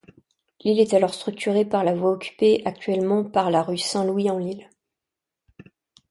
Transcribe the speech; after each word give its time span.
L'île 0.63 0.79
est 0.79 0.95
alors 0.95 1.13
structurée 1.13 1.63
par 1.63 1.83
la 1.83 1.93
voie 1.93 2.09
occupée 2.09 2.63
actuellement 2.65 3.23
par 3.23 3.51
la 3.51 3.61
rue 3.61 3.77
Saint-Louis-en-l'Île. 3.77 4.67